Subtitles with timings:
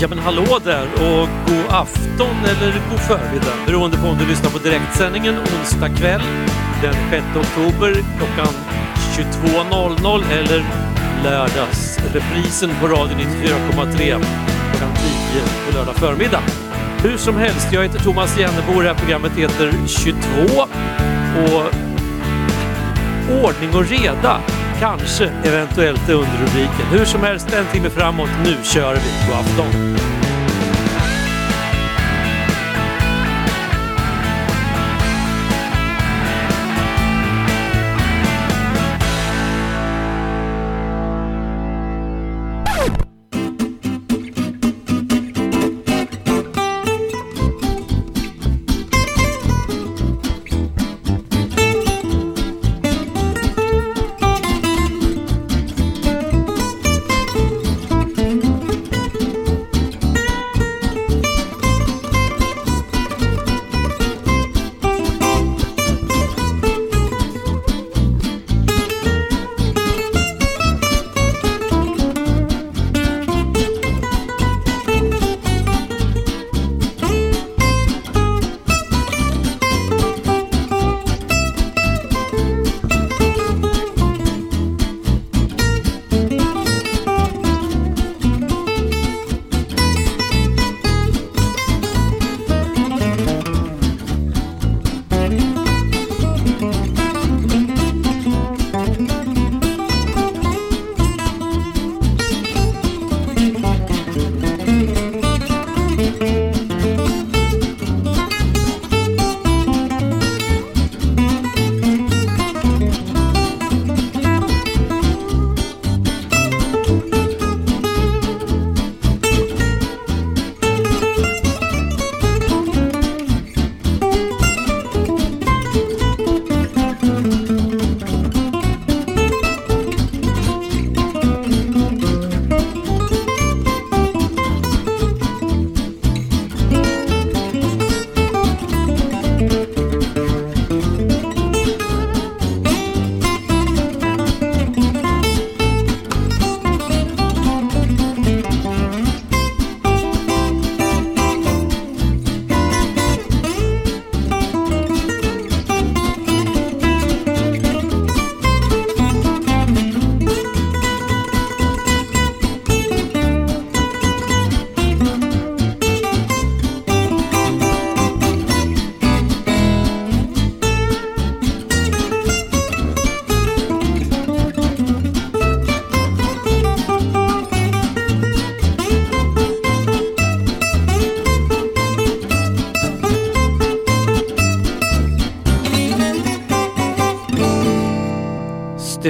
[0.00, 4.50] Ja men hallå där och god afton eller god förmiddag beroende på om du lyssnar
[4.50, 6.22] på direktsändningen onsdag kväll
[6.82, 8.54] den 6 oktober klockan
[9.16, 10.64] 22.00 eller
[11.24, 14.24] lördagsreprisen på Radio 94,3
[14.70, 16.67] klockan 10 på lördag förmiddag.
[17.02, 20.18] Hur som helst, jag heter Thomas Jennebo det här programmet heter 22
[21.38, 21.64] och
[23.44, 24.40] ordning och reda
[24.80, 26.86] kanske eventuellt är underrubriken.
[26.90, 28.30] Hur som helst, en timme framåt.
[28.44, 29.26] Nu kör vi.
[29.26, 30.07] God afton!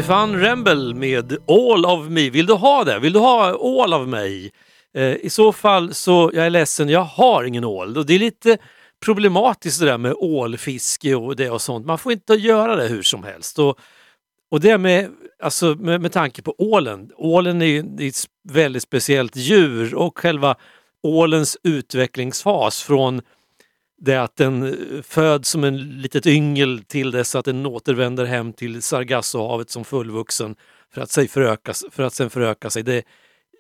[0.09, 2.31] Stefan Rembel med All of me.
[2.31, 2.99] Vill du ha det?
[2.99, 3.49] Vill du ha
[3.83, 4.53] all of mig?
[4.95, 7.99] Eh, I så fall så, jag är ledsen, jag har ingen ål.
[7.99, 8.59] Och det är lite
[9.05, 11.87] problematiskt det där med ålfiske och det och sånt.
[11.87, 13.59] Man får inte göra det hur som helst.
[13.59, 13.79] Och,
[14.51, 15.11] och det med,
[15.43, 17.11] alltså med, med tanke på ålen.
[17.17, 20.57] Ålen är ju ett väldigt speciellt djur och själva
[21.03, 23.23] ålens utvecklingsfas från
[23.99, 28.53] det att den eh, föds som en litet yngel till dess att den återvänder hem
[28.53, 30.57] till Sargassohavet som fullvuxen
[30.95, 32.83] för att, sig föröka, för att sen föröka sig.
[32.83, 33.03] Det är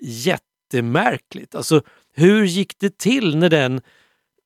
[0.01, 1.55] jättemärkligt.
[1.55, 1.83] Alltså,
[2.15, 3.81] hur gick det till när den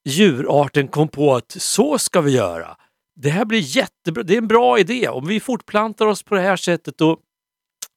[0.05, 2.77] djurarten kom på att så ska vi göra?
[3.17, 5.09] Det här blir jättebra, det är en bra idé.
[5.09, 7.19] Om vi fortplantar oss på det här sättet och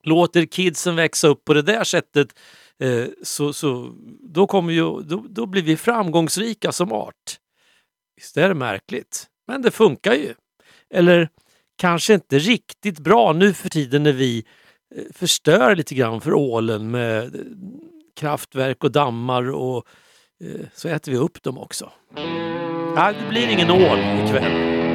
[0.02, 2.28] låter kidsen växa upp på det där sättet
[2.78, 7.38] eh, så, så då, kommer ju, då, då blir vi framgångsrika som art.
[8.16, 9.26] Visst är det märkligt?
[9.48, 10.34] Men det funkar ju.
[10.90, 11.28] Eller
[11.78, 14.44] kanske inte riktigt bra nu för tiden när vi
[14.94, 17.40] eh, förstör lite grann för ålen med eh,
[18.20, 19.86] kraftverk och dammar och
[20.44, 21.92] eh, så äter vi upp dem också.
[22.94, 24.85] Nej, det blir ingen ål ikväll.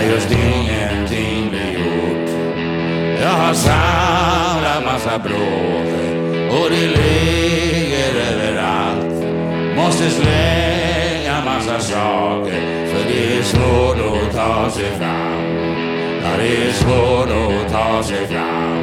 [0.00, 2.30] När just ingenting blir gjort.
[3.20, 5.90] Jag har samlat massa bråk
[6.50, 9.24] och det ligger överallt.
[9.76, 15.56] Måste slänga massa saker för det är svårt att ta sig fram.
[16.22, 18.79] Ja, det är svårt att ta sig fram.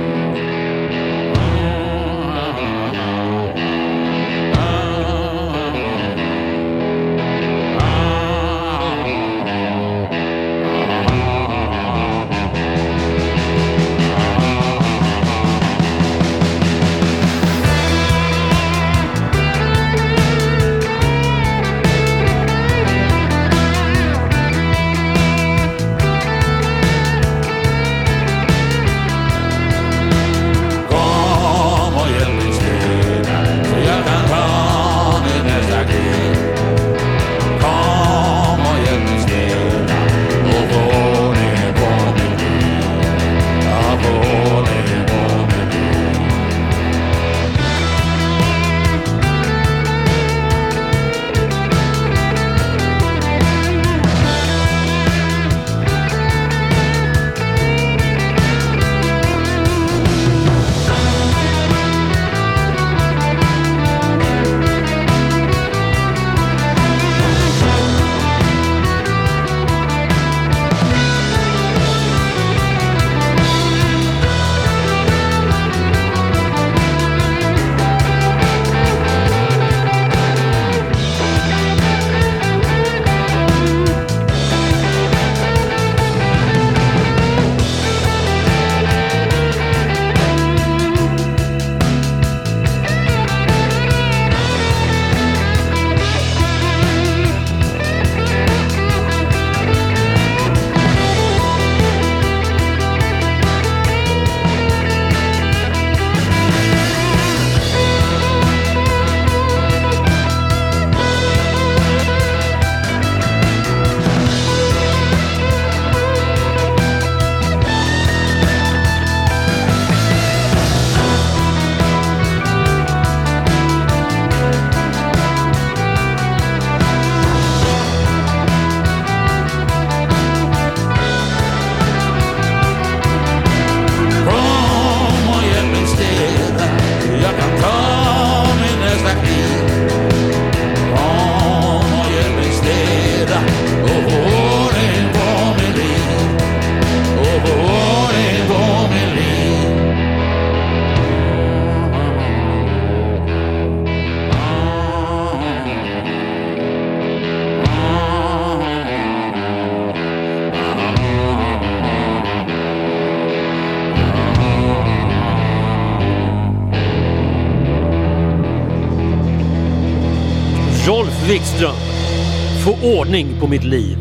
[173.07, 173.97] Ordning på mitt liv.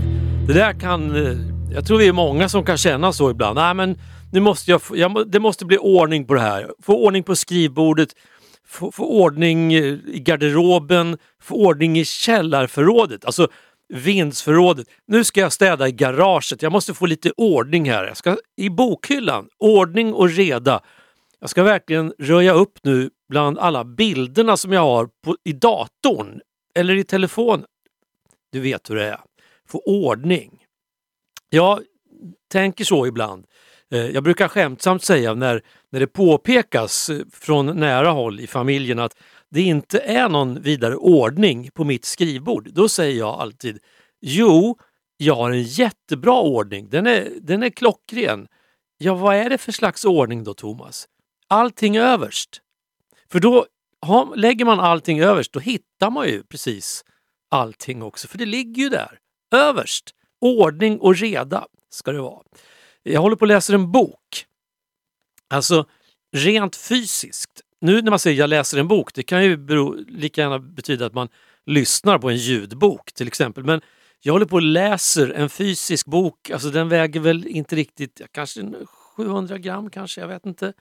[0.46, 1.16] Det där kan...
[1.16, 1.36] Eh,
[1.74, 3.54] jag tror vi är många som kan känna så ibland.
[3.54, 3.98] Nej, men
[4.32, 6.70] nu måste jag, jag, det måste bli ordning på det här.
[6.82, 8.08] Få ordning på skrivbordet,
[8.66, 13.24] få, få ordning eh, i garderoben, få ordning i källarförrådet.
[13.24, 13.48] Alltså
[13.94, 14.86] vindsförrådet.
[15.06, 16.62] Nu ska jag städa i garaget.
[16.62, 18.04] Jag måste få lite ordning här.
[18.04, 19.48] Jag ska i bokhyllan.
[19.58, 20.80] Ordning och reda.
[21.40, 26.40] Jag ska verkligen röja upp nu bland alla bilderna som jag har på, i datorn
[26.74, 27.66] eller i telefonen.
[28.56, 29.20] Du vet hur det är.
[29.68, 30.64] Få ordning.
[31.50, 31.82] Jag
[32.52, 33.46] tänker så ibland.
[33.90, 38.98] Eh, jag brukar skämtsamt säga när, när det påpekas eh, från nära håll i familjen
[38.98, 39.16] att
[39.50, 42.68] det inte är någon vidare ordning på mitt skrivbord.
[42.72, 43.78] Då säger jag alltid
[44.20, 44.78] Jo,
[45.16, 46.88] jag har en jättebra ordning.
[46.90, 48.48] Den är, den är klockren.
[48.98, 51.08] Ja, vad är det för slags ordning då, Thomas?
[51.48, 52.60] Allting överst.
[53.32, 53.66] För då
[54.00, 57.04] har, lägger man allting överst, då hittar man ju precis
[57.56, 58.28] allting också.
[58.28, 59.18] För det ligger ju där,
[59.54, 60.14] överst.
[60.40, 62.42] Ordning och reda ska det vara.
[63.02, 64.46] Jag håller på att läsa en bok.
[65.48, 65.86] Alltså
[66.36, 67.62] rent fysiskt.
[67.80, 71.06] Nu när man säger jag läser en bok, det kan ju bero, lika gärna betyda
[71.06, 71.28] att man
[71.66, 73.64] lyssnar på en ljudbok till exempel.
[73.64, 73.80] Men
[74.20, 76.50] jag håller på och läser en fysisk bok.
[76.50, 78.72] Alltså den väger väl inte riktigt, kanske
[79.16, 80.72] 700 gram kanske, jag vet inte.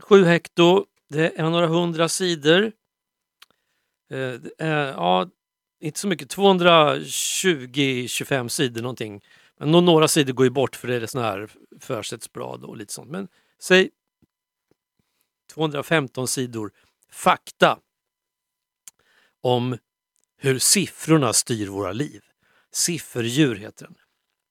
[0.00, 2.72] 7 hekto, det är några hundra sidor.
[4.10, 5.28] Eh, det är, ja,
[5.82, 9.24] inte så mycket, 220-25 sidor någonting.
[9.58, 13.10] Men några sidor går ju bort för det är såna här försättsblad och lite sånt.
[13.10, 13.90] Men säg
[15.54, 16.72] 215 sidor
[17.10, 17.78] fakta
[19.40, 19.78] om
[20.36, 22.22] hur siffrorna styr våra liv.
[22.72, 23.94] Sifferdjur heter den.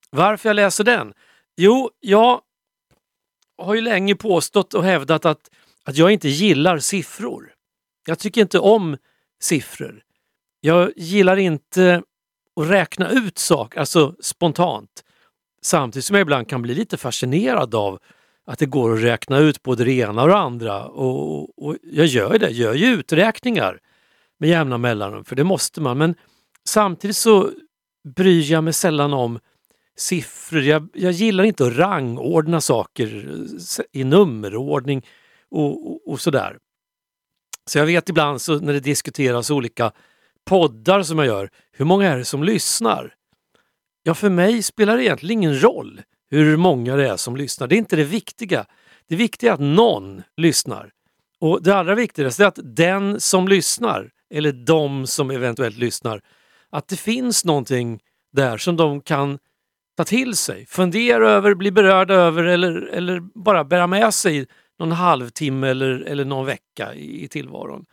[0.10, 1.14] Varför jag läser den?
[1.56, 2.42] Jo, jag
[3.58, 5.52] har ju länge påstått och hävdat att,
[5.84, 7.54] att jag inte gillar siffror.
[8.06, 8.98] Jag tycker inte om
[9.40, 10.04] siffror.
[10.62, 12.04] Jag gillar inte
[12.62, 15.04] att räkna ut saker, alltså spontant.
[15.62, 18.00] Samtidigt som jag ibland kan bli lite fascinerad av
[18.46, 20.86] att det går att räkna ut både det ena och det andra.
[20.86, 23.80] Och, och jag gör det, jag gör ju uträkningar
[24.40, 25.98] med jämna mellanrum, för det måste man.
[25.98, 26.16] Men
[26.70, 27.52] samtidigt så
[28.16, 29.40] bryr jag mig sällan om
[29.98, 30.62] siffror.
[30.62, 35.06] Jag, jag gillar inte att rangordna saker eh, i nummerordning
[35.50, 36.58] och, och, och sådär.
[37.66, 39.92] Så jag vet ibland så när det diskuteras olika
[40.46, 43.14] poddar som jag gör, hur många är det som lyssnar?
[44.04, 47.68] Ja, för mig spelar det egentligen ingen roll hur många det är som lyssnar.
[47.68, 48.66] Det är inte det viktiga.
[49.08, 50.92] Det viktiga är att någon lyssnar.
[51.40, 56.22] Och det allra viktigaste är att den som lyssnar, eller de som eventuellt lyssnar,
[56.70, 58.00] att det finns någonting
[58.34, 59.40] där som de kan
[59.98, 64.48] ta till sig, fundera över, bli berörda över eller, eller bara bära med sig
[64.80, 67.86] någon halvtimme eller, eller någon vecka i, i tillvaron.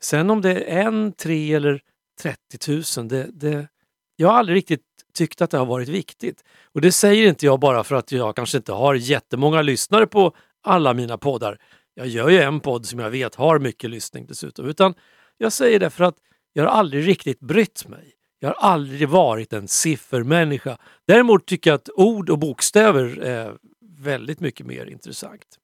[0.00, 1.80] Sen om det är en, tre eller
[2.22, 3.68] 30 000, det, det,
[4.16, 4.82] jag har aldrig riktigt
[5.14, 6.44] tyckt att det har varit viktigt.
[6.72, 10.36] Och det säger inte jag bara för att jag kanske inte har jättemånga lyssnare på
[10.62, 11.58] alla mina poddar.
[11.94, 14.66] Jag gör ju en podd som jag vet har mycket lyssning dessutom.
[14.66, 14.94] Utan
[15.36, 16.16] jag säger det för att
[16.52, 18.12] jag har aldrig riktigt brytt mig.
[18.38, 20.78] Jag har aldrig varit en siffermänniska.
[21.06, 23.56] Däremot tycker jag att ord och bokstäver är
[23.98, 25.58] väldigt mycket mer intressant.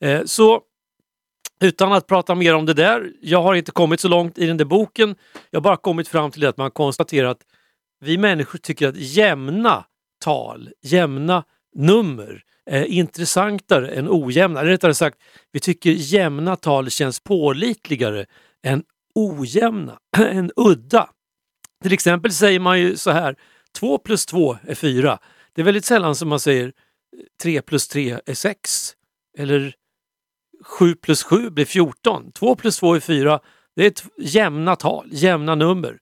[0.00, 0.62] Eh, så
[1.60, 4.56] utan att prata mer om det där, jag har inte kommit så långt i den
[4.56, 5.14] där boken.
[5.50, 7.42] Jag har bara kommit fram till att man konstaterar att
[8.00, 9.84] vi människor tycker att jämna
[10.24, 14.60] tal, jämna nummer är intressantare än ojämna.
[14.60, 15.18] Eller rättare sagt,
[15.52, 18.26] vi tycker jämna tal känns pålitligare
[18.62, 18.82] än
[19.14, 21.10] ojämna, än udda.
[21.82, 23.36] Till exempel säger man ju så här,
[23.78, 25.18] 2 plus 2 är 4.
[25.52, 26.72] Det är väldigt sällan som man säger eh,
[27.42, 28.94] 3 plus 3 är 6.
[29.38, 29.74] Eller
[30.64, 32.32] 7 plus 7 blir 14.
[32.32, 33.40] 2 plus 2 är 4.
[33.76, 35.98] Det är jämna tal, jämna nummer.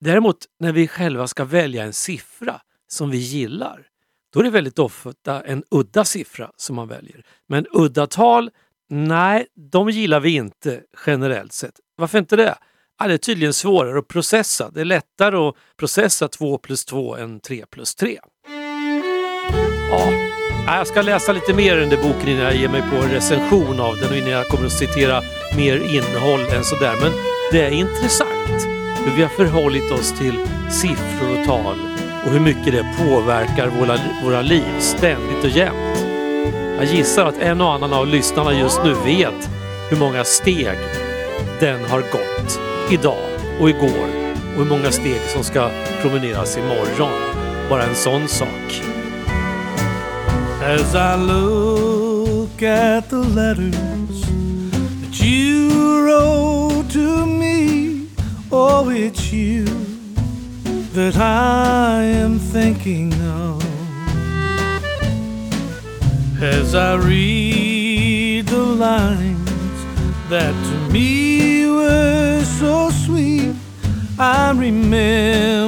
[0.00, 3.86] Däremot när vi själva ska välja en siffra som vi gillar,
[4.32, 7.24] då är det väldigt ofta en udda siffra som man väljer.
[7.48, 8.50] Men udda tal,
[8.90, 11.74] nej, de gillar vi inte generellt sett.
[11.96, 12.54] Varför inte det?
[12.98, 14.70] Ja, det är tydligen svårare att processa.
[14.70, 18.20] Det är lättare att processa 2 plus 2 än 3 plus 3.
[19.90, 20.31] Ja,
[20.66, 23.10] jag ska läsa lite mer i den där boken innan jag ger mig på en
[23.10, 25.22] recension av den och innan jag kommer att citera
[25.56, 26.96] mer innehåll än sådär.
[27.00, 27.12] Men
[27.52, 28.66] det är intressant
[29.04, 31.76] hur vi har förhållit oss till siffror och tal
[32.24, 36.04] och hur mycket det påverkar våra, våra liv ständigt och jämt.
[36.76, 39.50] Jag gissar att en och annan av lyssnarna just nu vet
[39.90, 40.78] hur många steg
[41.60, 43.28] den har gått idag
[43.60, 44.08] och igår
[44.54, 45.70] och hur många steg som ska
[46.02, 47.20] promeneras imorgon.
[47.70, 48.91] Bara en sån sak.
[50.64, 54.20] As I look at the letters
[55.00, 58.08] that you wrote to me,
[58.52, 59.64] oh, it's you
[60.94, 63.60] that I am thinking of.
[66.40, 69.84] As I read the lines
[70.30, 73.56] that to me were so sweet,
[74.16, 75.61] I remember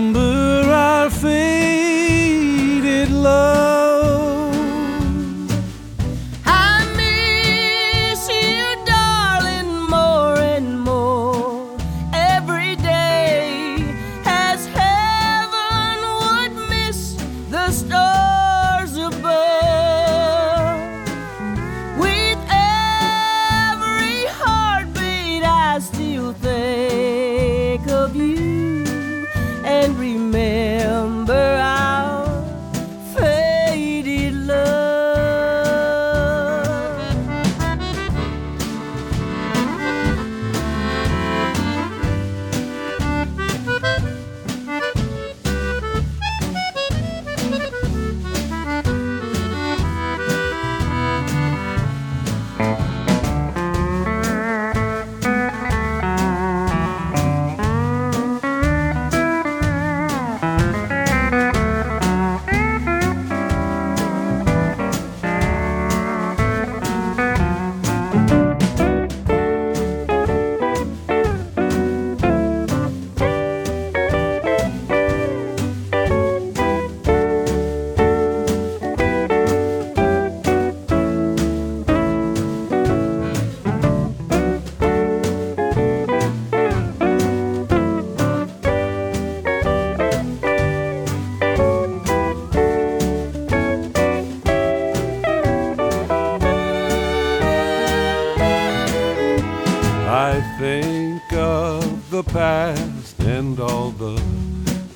[102.14, 104.22] the past and all the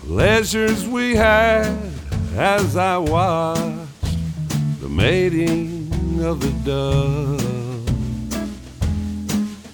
[0.06, 1.66] pleasures we had
[2.36, 3.60] as I watched
[4.80, 5.90] the mating
[6.22, 7.42] of the dove.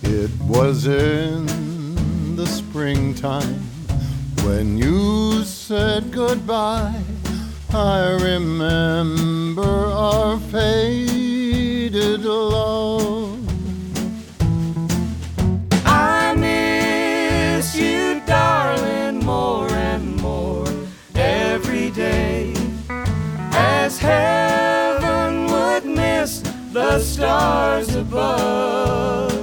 [0.04, 1.44] It was in
[2.34, 3.60] the springtime
[4.44, 7.02] when you said goodbye.
[7.74, 11.23] I remember our faded
[26.74, 29.33] the stars above.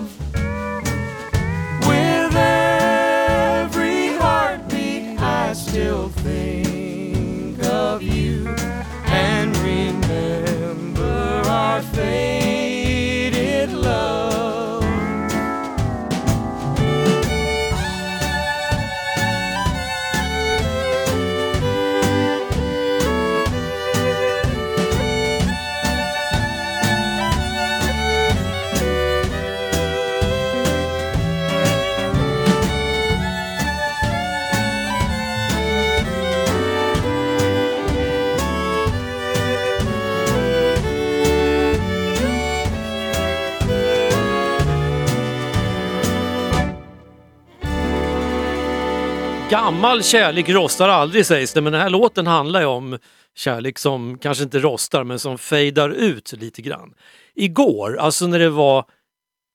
[49.52, 52.98] Gammal kärlek rostar aldrig sägs det, men den här låten handlar ju om
[53.36, 56.94] kärlek som kanske inte rostar men som fejdar ut lite grann.
[57.36, 58.86] Igår, alltså när det var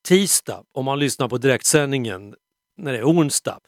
[0.08, 2.34] tisdag, om man lyssnar på direktsändningen
[2.76, 3.58] när det är onsdag,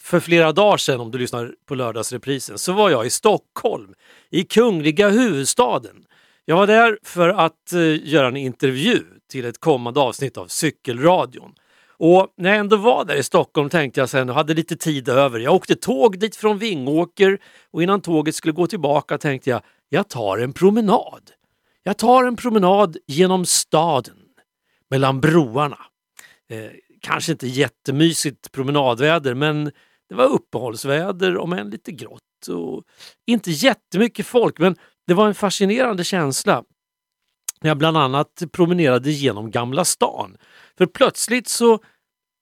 [0.00, 3.94] för flera dagar sedan om du lyssnar på lördagsreprisen, så var jag i Stockholm,
[4.30, 6.04] i kungliga huvudstaden.
[6.44, 11.54] Jag var där för att eh, göra en intervju till ett kommande avsnitt av Cykelradion.
[11.96, 15.08] Och när jag ändå var där i Stockholm tänkte jag sen och hade lite tid
[15.08, 15.40] över.
[15.40, 17.38] Jag åkte tåg dit från Vingåker
[17.70, 21.30] och innan tåget skulle gå tillbaka tänkte jag, jag tar en promenad.
[21.82, 24.18] Jag tar en promenad genom staden,
[24.90, 25.78] mellan broarna.
[26.50, 29.64] Eh, kanske inte jättemysigt promenadväder men
[30.08, 32.82] det var uppehållsväder om än lite grått och
[33.26, 34.76] inte jättemycket folk men
[35.06, 36.64] det var en fascinerande känsla
[37.60, 40.36] när jag bland annat promenerade genom Gamla stan.
[40.78, 41.78] För plötsligt så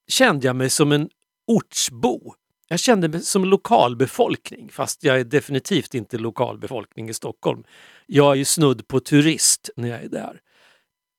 [0.08, 1.08] kände jag mig som en
[1.46, 2.34] ortsbo.
[2.68, 7.64] Jag kände mig som lokalbefolkning fast jag är definitivt inte lokalbefolkning i Stockholm.
[8.06, 10.40] Jag är ju snudd på turist när jag är där.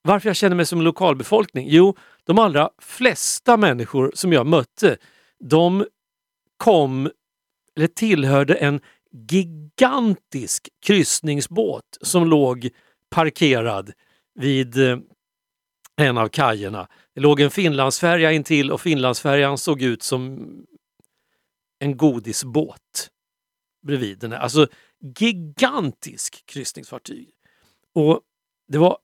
[0.02, 1.68] Varför jag känner mig som lokalbefolkning?
[1.70, 4.98] Jo, de allra flesta människor som jag mötte
[5.40, 5.86] de
[6.58, 7.10] kom
[7.76, 8.82] eller tillhörde en
[9.30, 12.70] gigantisk kryssningsbåt som låg
[13.10, 13.92] parkerad
[14.36, 14.98] vid eh,
[16.02, 16.88] en av kajerna.
[17.16, 20.50] Det låg en Finlandsfärja intill och Finlandsfärjan såg ut som
[21.80, 23.10] en godisbåt
[23.88, 24.32] bredvid den.
[24.32, 24.40] här.
[24.40, 24.68] Alltså
[25.20, 27.30] gigantisk kryssningsfartyg.
[27.96, 28.22] Och
[28.68, 28.98] det var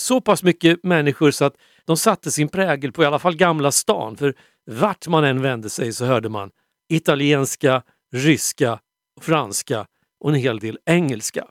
[0.00, 3.72] så pass mycket människor så att de satte sin prägel på i alla fall Gamla
[3.72, 4.16] stan.
[4.16, 4.34] För
[4.66, 6.50] vart man än vände sig så hörde man
[6.88, 8.80] italienska, ryska,
[9.20, 9.86] franska
[10.20, 11.46] och en hel del engelska.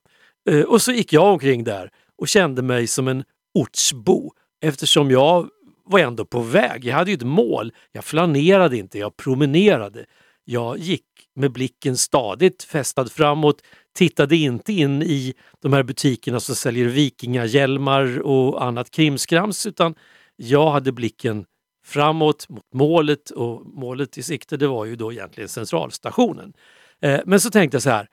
[0.49, 5.49] Eh, och så gick jag omkring där och kände mig som en ortsbo eftersom jag
[5.85, 6.85] var ändå på väg.
[6.85, 7.73] Jag hade ju ett mål.
[7.91, 10.05] Jag flanerade inte, jag promenerade.
[10.43, 13.61] Jag gick med blicken stadigt fästad framåt,
[13.95, 19.95] tittade inte in i de här butikerna som säljer vikingahjälmar och annat krimskrams utan
[20.35, 21.45] jag hade blicken
[21.85, 26.53] framåt mot målet och målet i sikte det var ju då egentligen centralstationen.
[27.01, 28.07] Eh, men så tänkte jag så här,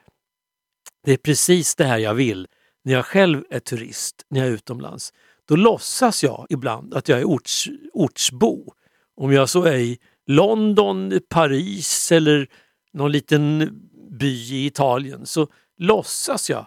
[1.05, 2.47] det är precis det här jag vill
[2.85, 5.13] när jag själv är turist, när jag är utomlands.
[5.49, 8.73] Då låtsas jag ibland att jag är orts, ortsbo.
[9.17, 12.49] Om jag så är i London, Paris eller
[12.93, 13.71] någon liten
[14.11, 16.67] by i Italien så låtsas jag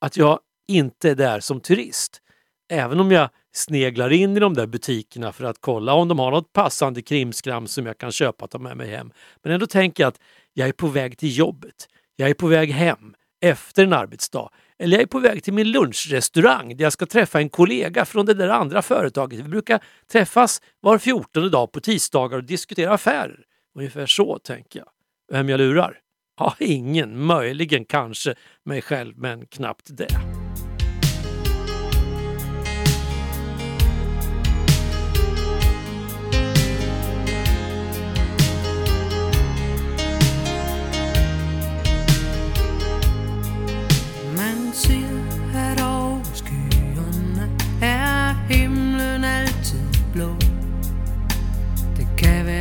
[0.00, 2.22] att jag inte är där som turist.
[2.72, 6.30] Även om jag sneglar in i de där butikerna för att kolla om de har
[6.30, 9.12] något passande krimskram som jag kan köpa och ta med mig hem.
[9.42, 10.20] Men ändå tänker jag att
[10.52, 11.88] jag är på väg till jobbet.
[12.16, 14.50] Jag är på väg hem efter en arbetsdag.
[14.80, 18.26] Eller jag är på väg till min lunchrestaurang där jag ska träffa en kollega från
[18.26, 19.38] det där andra företaget.
[19.38, 19.80] Vi brukar
[20.12, 23.40] träffas var fjortonde dag på tisdagar och diskutera affärer.
[23.78, 24.88] Ungefär så tänker jag.
[25.32, 25.98] Vem jag lurar?
[26.38, 27.24] Ja, ingen.
[27.24, 30.39] Möjligen kanske mig själv, men knappt det.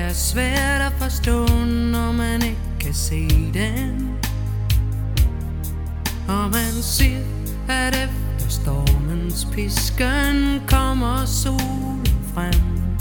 [0.10, 4.20] jag svära fast honom men icke siden.
[6.28, 7.24] Om en sill
[7.68, 12.98] är efter stormens piskan kommer solen fram.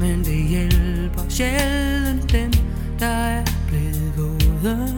[0.00, 2.52] Men det hjälper sällan den
[2.98, 4.92] där är blivit gode.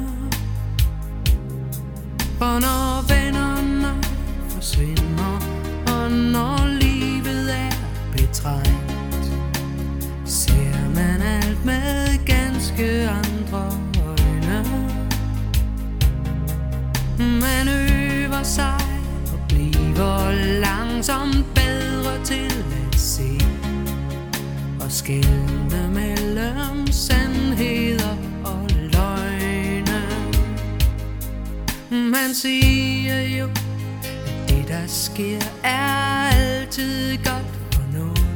[2.38, 4.02] För när vännerna
[4.48, 5.36] försvinner
[5.84, 7.74] och när livet är
[8.12, 8.81] beträngt
[18.32, 18.80] øver sig
[19.32, 23.40] og bliver langsomt bedre til at se.
[24.80, 30.02] Og skelne mellem sandheder og løgne.
[31.90, 38.26] Man siger jo, at det der sker er altid godt for noget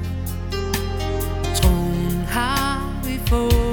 [1.55, 3.66] Troen har vi fået.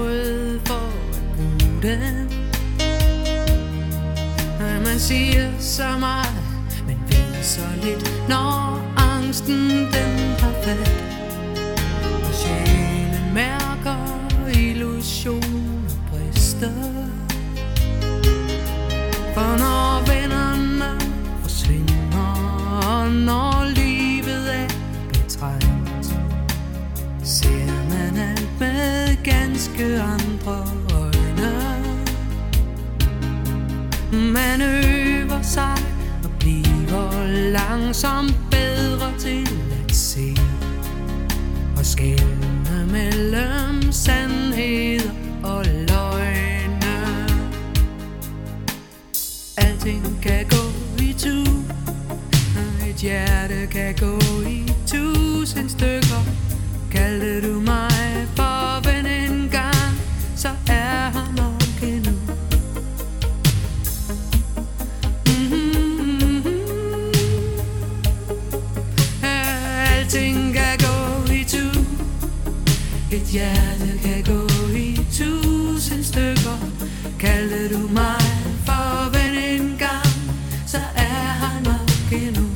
[5.08, 6.44] Siger så meget,
[6.88, 11.04] men ved så lidt, når angsten den har fat.
[12.28, 13.98] Og sjælen mærker
[14.56, 16.72] illusioner brister.
[19.34, 21.00] For når vennerne
[21.42, 22.34] forsvinder,
[22.88, 24.68] og når livet er
[25.10, 26.16] betrængt,
[27.24, 30.73] ser man alt med ganske andre
[34.14, 35.78] Man øver sig
[36.24, 39.50] og bliver langsomt bedre til
[39.86, 40.36] at se.
[41.78, 45.10] Og skælne mellem sandhed
[45.44, 46.96] og løgne.
[49.58, 50.64] Alting kan gå
[51.04, 51.44] i tu.
[52.90, 56.24] Et hjerte kan gå i tusind stykker
[56.92, 57.93] Kaldte du mig
[73.34, 76.72] Hjärtat kan gå i tusen stycken.
[77.20, 78.22] Kallar du mig
[78.66, 82.53] för vän en gång, Så är han nog endnu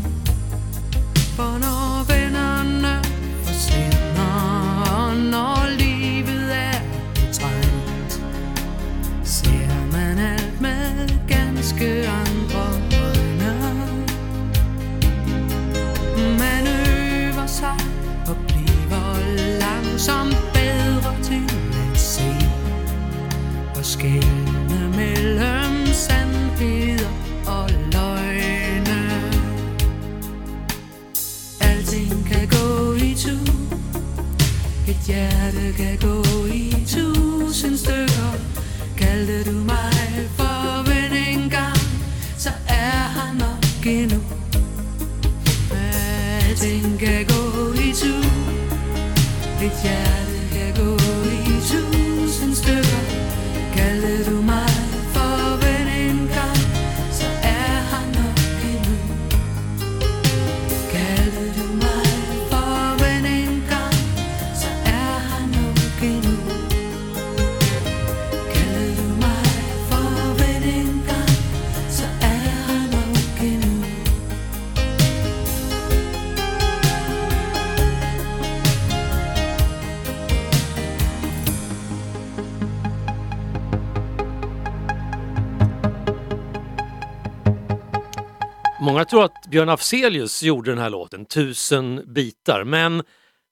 [89.52, 93.04] Björn Afzelius gjorde den här låten, Tusen bitar, men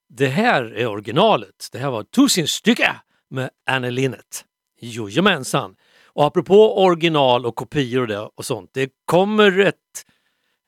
[0.09, 1.69] det här är originalet.
[1.71, 2.95] Det här var Tusen stycke
[3.29, 4.45] med Anne Linnet.
[4.81, 5.75] Jojomensan!
[6.05, 9.75] Och apropå original och kopior och, det och sånt, det kommer ett,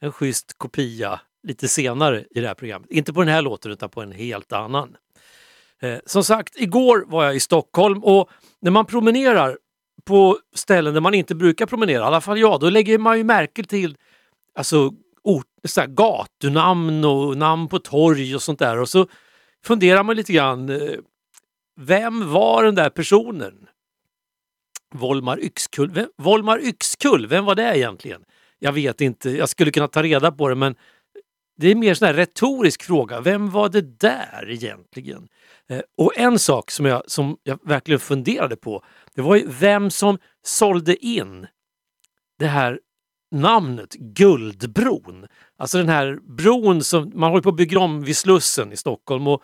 [0.01, 2.91] en schysst kopia lite senare i det här programmet.
[2.91, 4.95] Inte på den här låten utan på en helt annan.
[5.81, 9.57] Eh, som sagt, igår var jag i Stockholm och när man promenerar
[10.05, 13.23] på ställen där man inte brukar promenera, i alla fall jag, då lägger man ju
[13.23, 13.97] märke till
[14.55, 14.91] alltså,
[15.67, 18.77] så här, gatunamn och namn på torg och sånt där.
[18.79, 19.07] Och så
[19.65, 20.97] funderar man lite grann, eh,
[21.79, 23.67] vem var den där personen?
[24.95, 28.21] Volmar Yxkull, vem, Volmar Yxkull, vem var det egentligen?
[28.59, 30.75] Jag vet inte, jag skulle kunna ta reda på det men
[31.57, 33.21] det är mer sån här retorisk fråga.
[33.21, 35.27] Vem var det där egentligen?
[35.69, 38.83] Eh, och en sak som jag, som jag verkligen funderade på,
[39.15, 41.47] det var ju vem som sålde in
[42.39, 42.79] det här
[43.31, 45.27] namnet Guldbron.
[45.57, 49.27] Alltså den här bron som man håller på att bygga om vid Slussen i Stockholm.
[49.27, 49.43] Och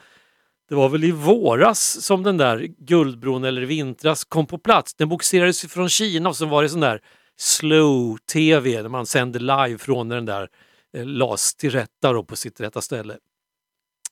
[0.70, 4.94] det var väl i våras som den där Guldbron eller i vintras kom på plats.
[4.94, 7.02] Den bogserades från Kina och så var det sån där
[7.38, 10.50] slow-tv när man sände live från när den där
[10.98, 13.18] eh, till rätta då på sitt rätta ställe.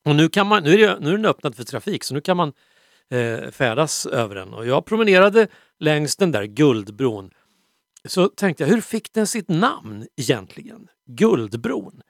[0.06, 2.22] Och nu, kan man, nu, är, det, nu är den öppnad för trafik så nu
[2.22, 2.54] kan man
[3.10, 4.54] eh, färdas över den.
[4.54, 5.48] Och jag promenerade
[5.80, 7.32] längs den där Guldbron.
[8.08, 10.88] Så tänkte jag, hur fick den sitt namn egentligen?
[11.06, 12.02] Guldbron?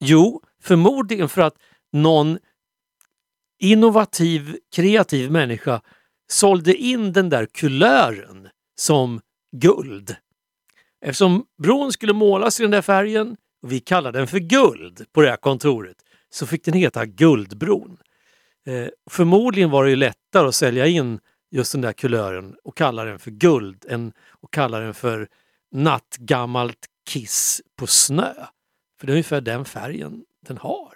[0.00, 1.54] Jo, förmodligen för att
[1.92, 2.38] någon
[3.58, 5.82] innovativ, kreativ människa
[6.30, 8.48] sålde in den där kulören
[8.80, 9.20] som
[9.56, 10.16] guld.
[11.04, 15.22] Eftersom bron skulle målas i den där färgen och vi kallade den för guld på
[15.22, 15.96] det här kontoret
[16.30, 17.98] så fick den heta Guldbron.
[18.66, 21.20] Eh, förmodligen var det ju lättare att sälja in
[21.50, 25.28] just den där kulören och kallar den för guld en, och kallar den för
[25.72, 28.34] nattgammalt kiss på snö.
[29.00, 30.89] För det är ungefär den färgen den har.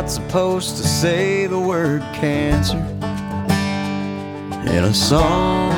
[0.00, 2.78] Not supposed to say the word cancer
[4.66, 5.72] in a song.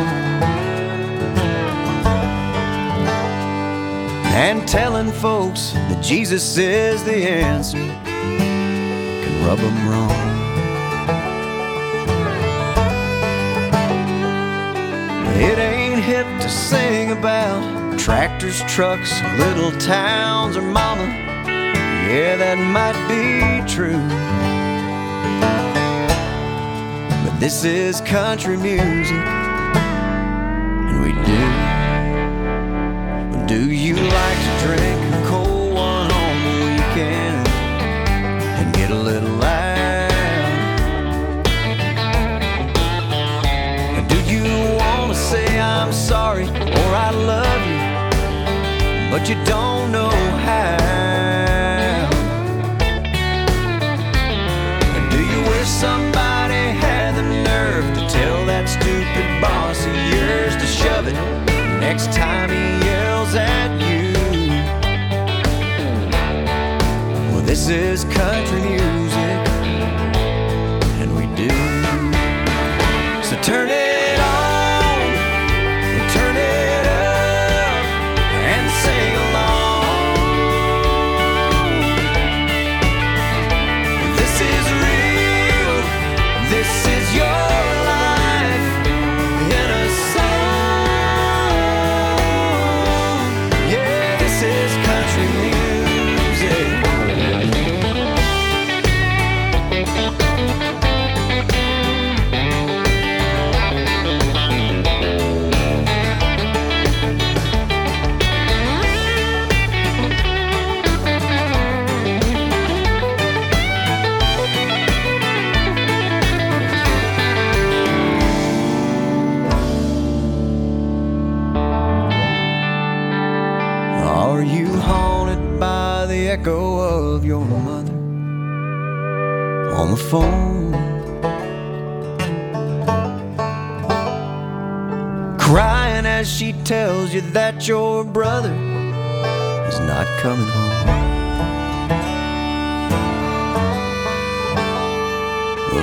[4.33, 10.11] And telling folks that Jesus is the answer can rub them wrong.
[15.35, 21.32] It ain't hip to sing about tractors, trucks, little towns, or mama.
[22.09, 24.03] Yeah, that might be true.
[27.25, 29.27] But this is country music,
[30.89, 31.43] and we do.
[33.47, 37.49] Do you like to drink a cold one on the weekend
[38.59, 40.11] and get a little loud?
[44.09, 44.45] Do you
[44.77, 47.81] want to say I'm sorry or I love you,
[49.11, 49.72] but you don't
[67.67, 68.92] this is country music,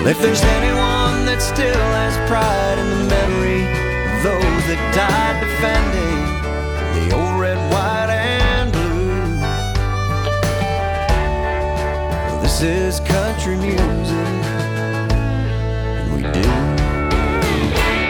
[0.10, 3.62] if there's anyone that still has pride in the memory
[4.10, 6.26] of those that died defending
[6.96, 9.38] the old red, white, and blue.
[12.42, 13.78] This is country music,
[16.00, 16.44] and we do.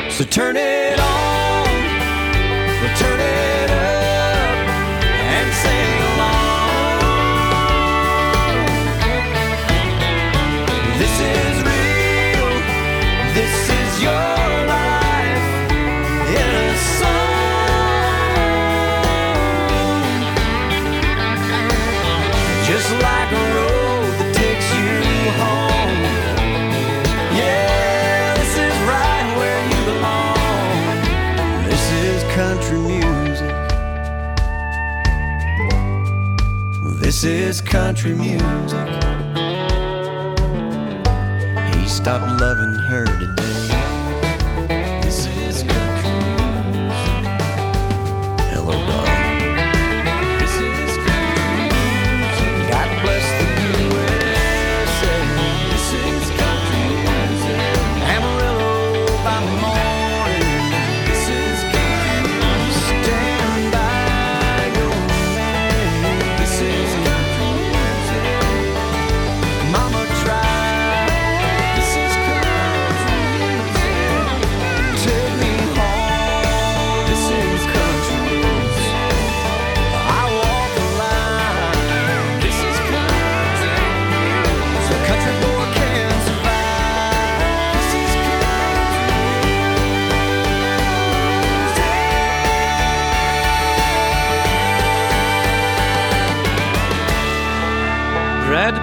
[0.10, 0.88] So turn it
[37.21, 38.88] This is country music.
[41.75, 43.38] He stopped loving her today.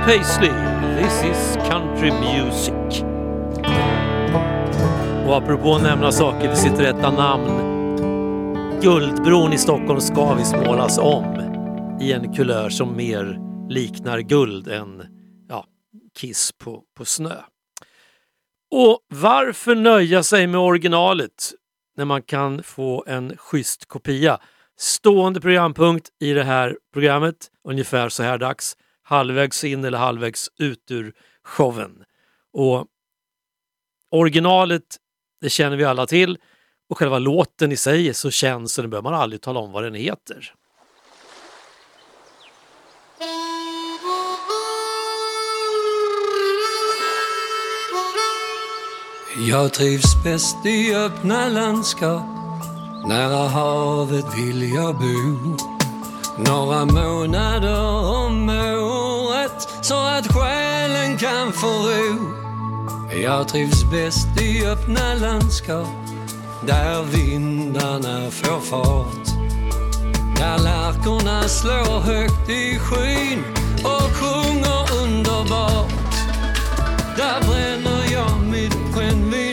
[0.06, 0.50] Paisley,
[0.98, 3.02] This is Country Music.
[5.26, 7.62] Och apropå att nämna saker vid sitt rätta namn.
[8.82, 11.34] Guldbron i Stockholm ska visst målas om
[12.00, 13.38] i en kulör som mer
[13.68, 15.02] liknar guld än
[15.48, 15.64] ja,
[16.18, 17.36] kiss på, på snö.
[18.70, 21.52] Och varför nöja sig med originalet
[21.96, 24.38] när man kan få en schysst kopia?
[24.78, 27.36] Stående programpunkt i det här programmet,
[27.68, 31.12] ungefär så här dags, halvvägs in eller halvvägs ut ur
[31.44, 32.04] showen.
[32.52, 32.86] Och
[34.10, 34.96] originalet,
[35.40, 36.38] det känner vi alla till
[36.88, 39.72] och själva låten i sig är så känd så den behöver man aldrig tala om
[39.72, 40.54] vad den heter.
[49.48, 52.22] Jag trivs bäst i öppna landskap
[53.08, 55.56] Nära havet vill jag bo
[56.38, 57.85] Några månader
[60.18, 62.32] att själen kan få ro.
[63.22, 65.88] Jag trivs bäst i öppna landskap
[66.66, 69.26] Där vindarna får fart.
[70.36, 73.44] Där lärkorna slår högt i skyn
[73.84, 76.14] Och sjunger underbart.
[77.16, 79.45] Där bränner jag mitt brännvin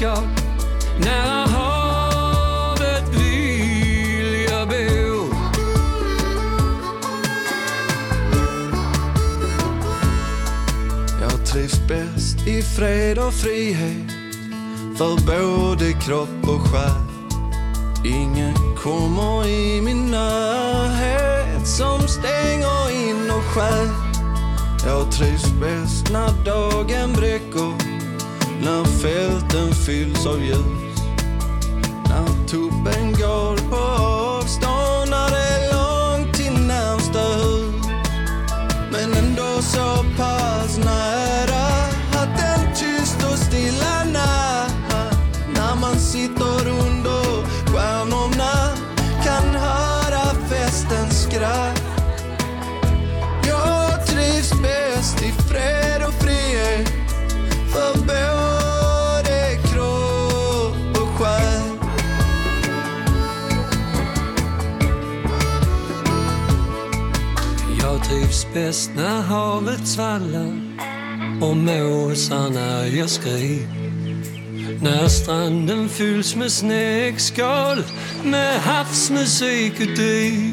[0.00, 0.24] landskap
[0.98, 5.34] nära havet vill jag bo.
[11.20, 14.10] Jag trivs bäst i fred och frihet
[14.98, 16.90] för både kropp och själ.
[18.04, 23.88] Ingen kommer i min närhet som stänger in och stjäl.
[24.86, 27.97] Jag trivs bäst när dagen bräcker,
[28.64, 30.87] när fälten fylls av ljus.
[68.58, 70.52] Bäst när havet svallar
[71.40, 73.66] och måsarna gör skri.
[74.82, 77.78] När stranden fylls med snäckskal
[78.24, 80.52] med havsmusik uti.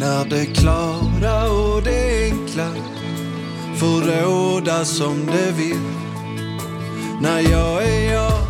[0.00, 2.70] När det klara och det enkla
[3.76, 5.86] får råda som det vill.
[7.22, 8.40] När jag är jag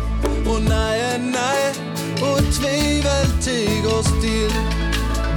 [0.47, 1.73] och nej är nej
[2.21, 4.55] och tvivel tiger still.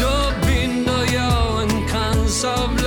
[0.00, 2.80] Då binder jag en krans av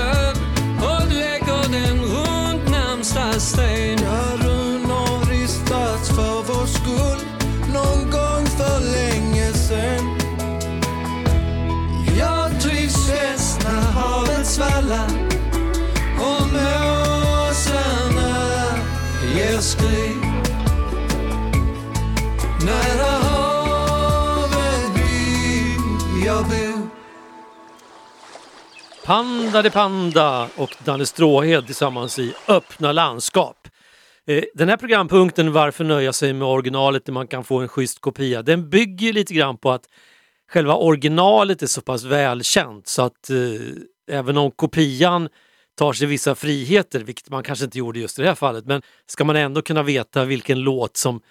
[29.13, 33.67] Panda de Panda och Danne Stråhed tillsammans i Öppna landskap.
[34.27, 37.99] Eh, den här programpunkten Varför nöja sig med originalet när man kan få en schysst
[37.99, 39.85] kopia, den bygger lite grann på att
[40.51, 45.29] själva originalet är så pass välkänt så att eh, även om kopian
[45.77, 48.81] tar sig vissa friheter, vilket man kanske inte gjorde just i det här fallet, men
[49.05, 51.21] ska man ändå kunna veta vilken låt som,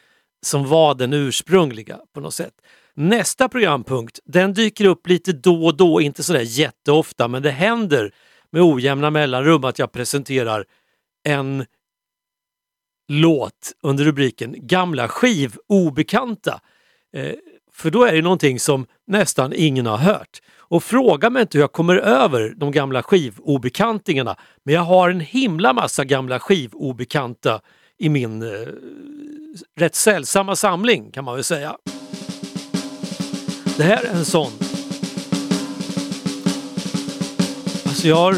[0.47, 2.55] som var den ursprungliga på något sätt.
[2.95, 8.15] Nästa programpunkt, den dyker upp lite då och då, inte sådär jätteofta, men det händer
[8.51, 10.65] med ojämna mellanrum att jag presenterar
[11.25, 11.65] en
[13.09, 16.61] låt under rubriken Gamla skivobekanta.
[17.17, 17.33] Eh,
[17.75, 20.41] för då är det någonting som nästan ingen har hört.
[20.57, 25.21] Och fråga mig inte hur jag kommer över de gamla skivobekantingarna, men jag har en
[25.21, 27.61] himla massa gamla skivobekanta
[27.99, 28.69] i min eh,
[29.77, 31.77] rätt sällsamma samling kan man väl säga.
[33.83, 34.53] Det här är en sån.
[37.85, 38.37] Alltså jag har,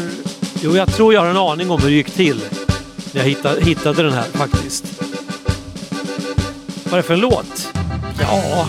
[0.61, 2.41] jo jag tror jag har en aning om hur det gick till
[3.11, 5.01] när jag hittade, hittade den här faktiskt.
[6.83, 7.73] Vad är det för en låt?
[8.19, 8.67] Ja,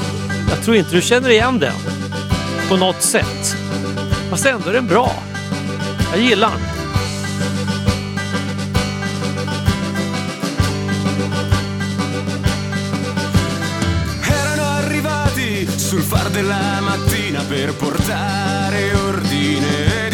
[0.50, 1.74] jag tror inte du känner igen den.
[2.68, 3.56] På något sätt.
[4.30, 5.12] Fast ändå är den bra.
[6.12, 6.75] Jag gillar den.
[16.16, 20.05] Far della mattina per portare ordine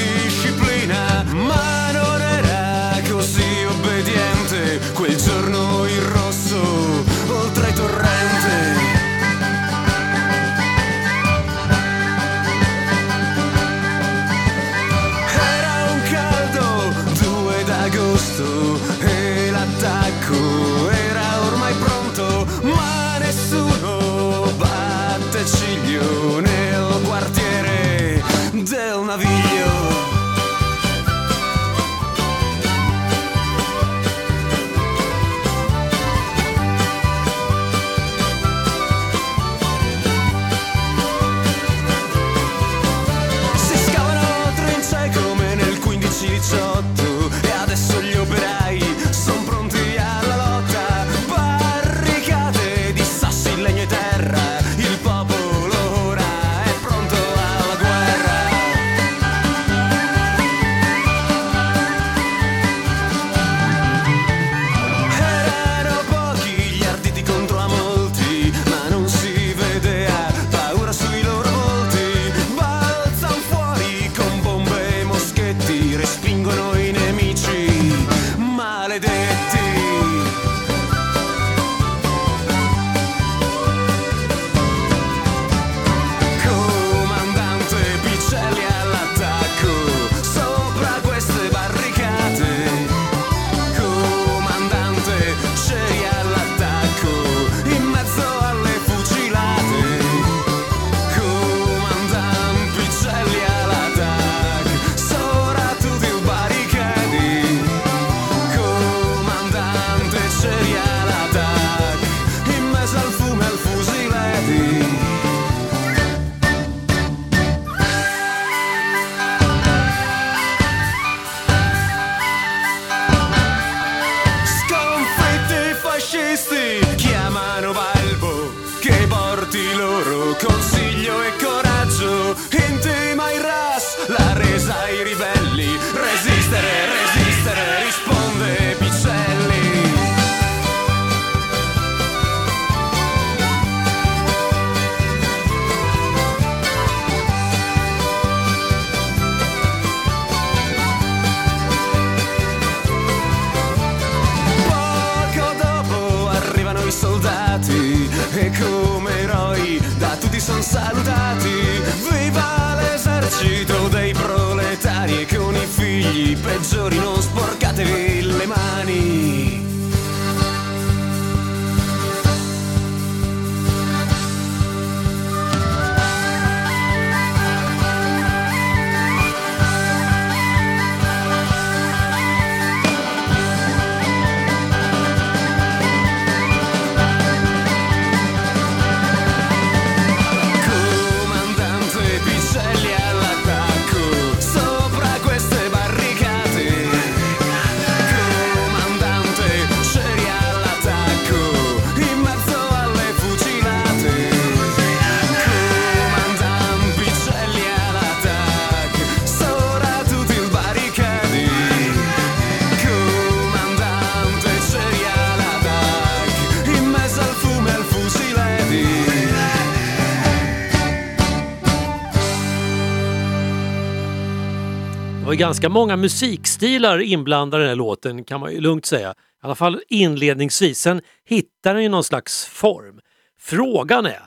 [225.33, 229.11] var ju ganska många musikstilar inblandade i den här låten kan man ju lugnt säga.
[229.11, 230.79] I alla fall inledningsvis.
[230.79, 233.01] Sen hittar den ju någon slags form.
[233.41, 234.23] Frågan är,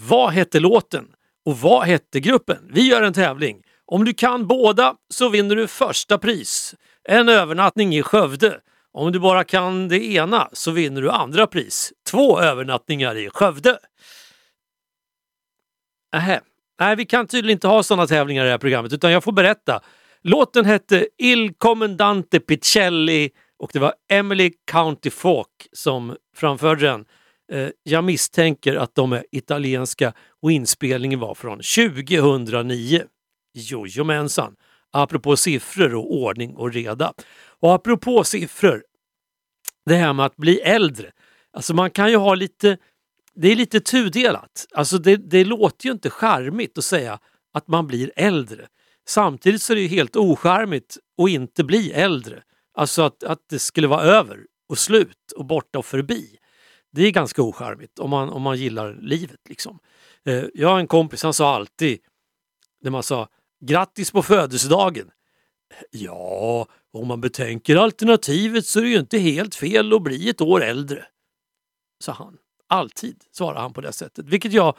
[0.00, 1.06] vad hette låten
[1.44, 2.70] och vad hette gruppen?
[2.72, 3.62] Vi gör en tävling.
[3.86, 6.74] Om du kan båda så vinner du första pris.
[7.08, 8.60] En övernattning i Skövde.
[8.92, 11.92] Om du bara kan det ena så vinner du andra pris.
[12.10, 13.78] Två övernattningar i Skövde.
[16.12, 16.40] Nähä.
[16.80, 19.32] Nej, vi kan tydligen inte ha sådana tävlingar i det här programmet utan jag får
[19.32, 19.82] berätta.
[20.28, 27.04] Låten hette Il Commandante Picelli och det var Emily County Folk som framförde den.
[27.52, 30.12] Eh, jag misstänker att de är italienska
[30.42, 33.02] och inspelningen var från 2009.
[33.54, 34.56] Jojomensan!
[34.92, 37.12] Apropå siffror och ordning och reda.
[37.60, 38.84] Och apropå siffror,
[39.84, 41.12] det här med att bli äldre.
[41.52, 42.78] Alltså man kan ju ha lite,
[43.34, 44.66] det är lite tudelat.
[44.74, 47.18] Alltså det, det låter ju inte charmigt att säga
[47.52, 48.66] att man blir äldre.
[49.08, 52.42] Samtidigt så är det ju helt ocharmigt att inte bli äldre.
[52.74, 56.38] Alltså att, att det skulle vara över och slut och borta och förbi.
[56.92, 59.40] Det är ganska ocharmigt om man, om man gillar livet.
[59.48, 59.78] liksom.
[60.24, 61.98] Eh, jag har en kompis, han sa alltid
[62.82, 63.28] när man sa
[63.64, 65.10] grattis på födelsedagen.
[65.90, 70.40] Ja, om man betänker alternativet så är det ju inte helt fel att bli ett
[70.40, 71.06] år äldre.
[72.04, 72.38] Sa han.
[72.68, 74.76] Alltid svarade han på det sättet, vilket jag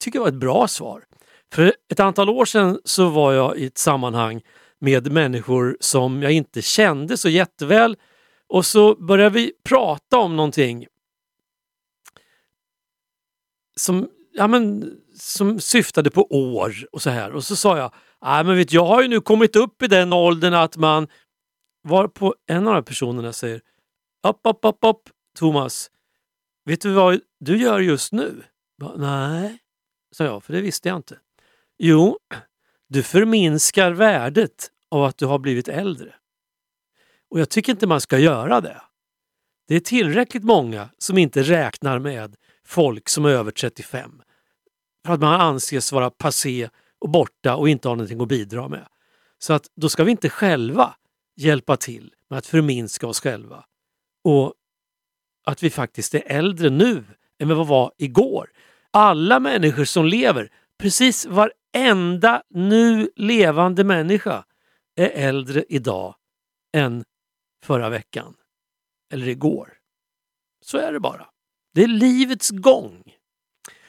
[0.00, 1.04] tycker var ett bra svar.
[1.52, 4.42] För ett antal år sedan så var jag i ett sammanhang
[4.78, 7.96] med människor som jag inte kände så jätteväl
[8.46, 10.86] och så började vi prata om någonting
[13.76, 17.32] som, ja men, som syftade på år och så här.
[17.32, 20.12] Och så sa jag, Nej, men vet, jag har ju nu kommit upp i den
[20.12, 21.08] åldern att man...
[21.82, 23.60] Var på en av de här personerna säger,
[24.28, 25.02] upp, upp, upp, upp,
[25.38, 25.90] Thomas,
[26.64, 28.42] vet du vad du gör just nu?
[28.80, 29.58] Bara, Nej,
[30.12, 31.18] sa jag, för det visste jag inte.
[31.78, 32.18] Jo,
[32.88, 36.14] du förminskar värdet av att du har blivit äldre.
[37.30, 38.82] Och jag tycker inte man ska göra det.
[39.68, 44.22] Det är tillräckligt många som inte räknar med folk som är över 35.
[45.06, 46.68] För att man anses vara passé
[46.98, 48.86] och borta och inte har någonting att bidra med.
[49.38, 50.94] Så att då ska vi inte själva
[51.36, 53.64] hjälpa till med att förminska oss själva.
[54.24, 54.54] Och
[55.44, 57.04] att vi faktiskt är äldre nu
[57.38, 58.50] än vad vi var igår.
[58.90, 64.44] Alla människor som lever, precis var Enda nu levande människa
[64.96, 66.14] är äldre idag
[66.72, 67.04] än
[67.64, 68.36] förra veckan.
[69.12, 69.78] Eller igår.
[70.64, 71.30] Så är det bara.
[71.74, 73.14] Det är livets gång.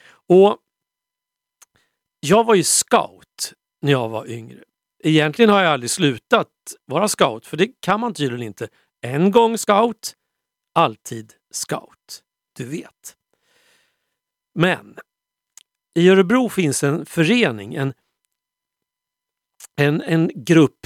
[0.10, 0.58] Och
[2.20, 4.64] jag var ju scout när jag var yngre.
[5.04, 6.48] Egentligen har jag aldrig slutat
[6.86, 8.68] vara scout, för det kan man tydligen inte.
[9.02, 10.16] En gång scout,
[10.74, 12.24] alltid scout.
[12.54, 13.16] Du vet.
[14.54, 14.98] Men
[16.00, 17.94] i Örebro finns en förening, en,
[19.76, 20.80] en, en grupp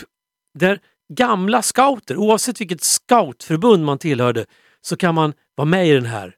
[0.59, 0.79] där
[1.13, 4.45] gamla scouter, oavsett vilket scoutförbund man tillhörde,
[4.81, 6.35] så kan man vara med i den här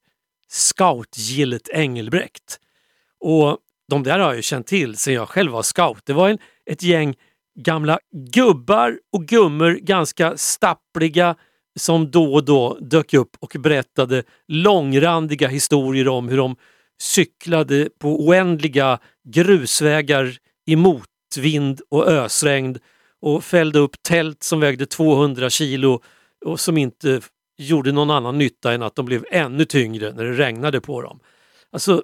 [0.48, 2.60] scoutgillet Engelbrekt.
[3.20, 3.58] Och
[3.90, 6.06] de där har jag ju känt till sedan jag själv var scout.
[6.06, 7.16] Det var en, ett gäng
[7.60, 11.36] gamla gubbar och gummor, ganska stappliga,
[11.80, 16.56] som då och då dök upp och berättade långrandiga historier om hur de
[17.02, 22.80] cyklade på oändliga grusvägar i motvind och ösregn
[23.22, 26.02] och fällde upp tält som vägde 200 kilo
[26.46, 27.22] och som inte
[27.58, 31.20] gjorde någon annan nytta än att de blev ännu tyngre när det regnade på dem.
[31.72, 32.04] Alltså,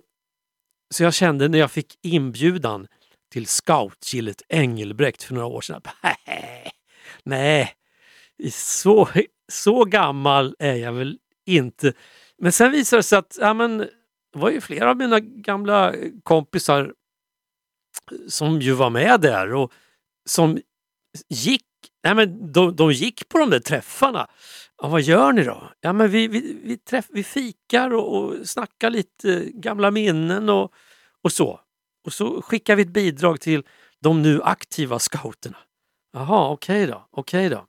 [0.94, 2.88] så jag kände när jag fick inbjudan
[3.32, 5.82] till scoutgillet Engelbrekt för några år sedan.
[7.24, 7.74] Nej,
[8.52, 9.10] så,
[9.52, 11.94] så gammal är jag väl inte.
[12.38, 13.88] Men sen visade det sig att ja, men,
[14.34, 16.94] det var ju flera av mina gamla eh, kompisar
[18.12, 19.72] eh, som ju var med där och
[20.26, 20.60] som
[21.30, 21.66] gick,
[22.04, 24.28] nej men de, de gick på de där träffarna.
[24.82, 25.72] Ja, vad gör ni då?
[25.80, 30.74] Ja, men vi, vi, vi, träff, vi fikar och, och snackar lite gamla minnen och,
[31.22, 31.60] och så.
[32.06, 33.64] Och så skickar vi ett bidrag till
[34.00, 35.58] de nu aktiva scouterna.
[36.14, 37.08] Jaha, okej okay då.
[37.12, 37.66] Okay då.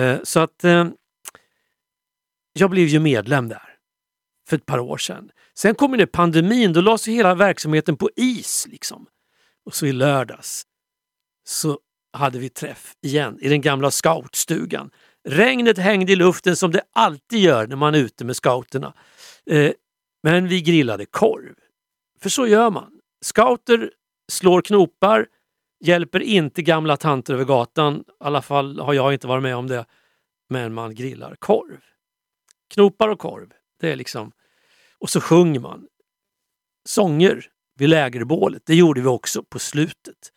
[0.00, 0.88] Eh, så att eh,
[2.52, 3.71] jag blev ju medlem där
[4.52, 5.30] för ett par år sedan.
[5.54, 8.66] Sen kom ju pandemin, då lades hela verksamheten på is.
[8.70, 9.06] liksom.
[9.64, 10.62] Och så i lördags
[11.44, 11.78] så
[12.12, 14.90] hade vi träff igen i den gamla scoutstugan.
[15.28, 18.94] Regnet hängde i luften som det alltid gör när man är ute med scouterna.
[19.46, 19.72] Eh,
[20.22, 21.54] men vi grillade korv.
[22.20, 23.00] För så gör man.
[23.24, 23.90] Scouter
[24.32, 25.26] slår knopar,
[25.84, 27.94] hjälper inte gamla tanter över gatan.
[27.94, 29.84] I alla fall har jag inte varit med om det.
[30.50, 31.80] Men man grillar korv.
[32.74, 33.52] Knopar och korv.
[33.80, 34.32] Det är liksom...
[35.02, 35.86] Och så sjunger man
[36.84, 37.46] sånger
[37.78, 38.62] vid lägerbålet.
[38.66, 40.32] Det gjorde vi också på slutet.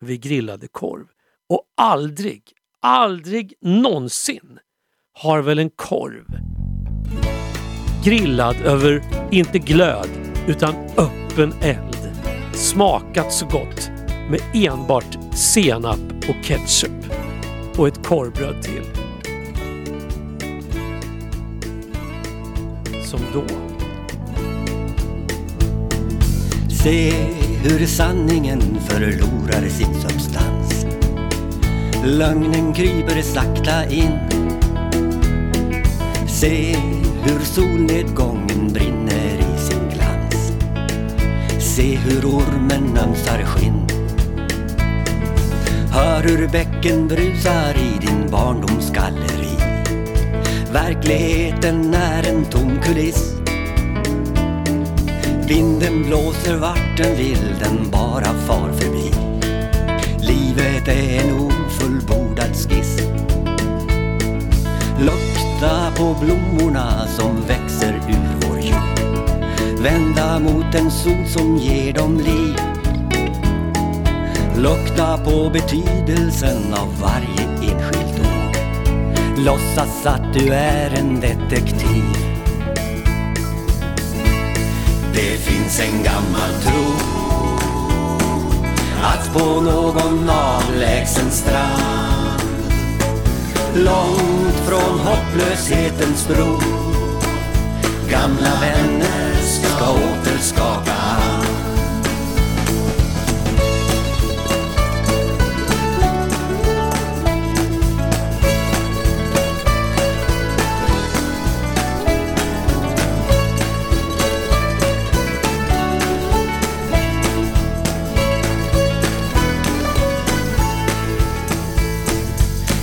[0.00, 1.06] Vi grillade korv.
[1.48, 2.42] Och aldrig,
[2.80, 4.58] aldrig någonsin
[5.12, 6.26] har väl en korv
[8.04, 10.08] grillad över, inte glöd,
[10.48, 11.96] utan öppen eld
[12.54, 13.90] smakat så gott
[14.30, 17.10] med enbart senap och ketchup
[17.78, 18.84] och ett korvbröd till.
[23.04, 23.59] Som då.
[26.82, 27.12] Se
[27.62, 30.86] hur sanningen förlorar sin substans.
[32.04, 34.18] Lögnen kryper sakta in.
[36.28, 36.76] Se
[37.22, 40.52] hur solnedgången brinner i sin glans.
[41.58, 43.86] Se hur ormen ömsar skinn.
[45.92, 49.56] Hör hur bäcken brusar i din barndoms galleri.
[50.72, 53.39] Verkligheten är en tom kuliss.
[55.50, 59.12] Vinden blåser vart den vill, den bara far förbi.
[60.20, 63.00] Livet är en ofullbordad skiss.
[65.00, 69.00] Lukta på blommorna som växer ur vår jord.
[69.82, 72.56] vända mot en sol som ger dem liv.
[74.56, 78.56] Lukta på betydelsen av varje enskilt ord.
[79.38, 82.29] Låtsas att du är en detektiv.
[85.14, 86.94] Det finns en gammal tro
[89.02, 92.42] att på någon avlägsen strand
[93.74, 96.60] långt från hopplöshetens bro
[98.10, 101.39] gamla vänner ska återskaka hand.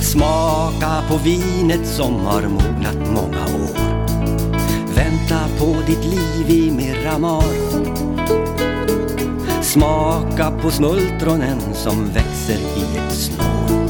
[0.08, 3.78] Smaka på vinet som har mognat många år.
[4.94, 7.42] Vänta på ditt liv i Miramar.
[9.62, 13.88] Smaka på smultronen som växer i ett snår.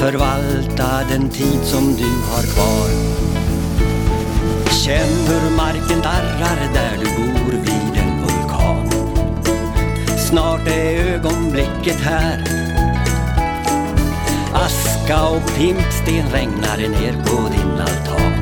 [0.00, 2.90] Förvalta den tid som du har kvar.
[4.84, 8.90] Känn hur marken darrar där du bor vid en vulkan.
[10.18, 12.69] Snart är ögonblicket här
[15.10, 18.32] Aska och pimpsten regnar ner på din altan.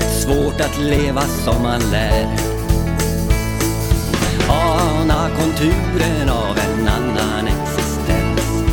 [0.00, 2.26] Svårt att leva som man lär.
[4.48, 8.64] Ana konturen av en annan existens.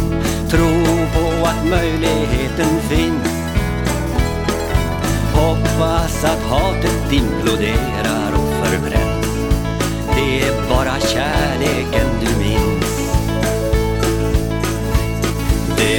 [0.50, 3.52] Tro på att möjligheten finns.
[5.34, 9.26] Hoppas att hatet imploderar och förbränns.
[10.16, 12.11] Det är bara kärleken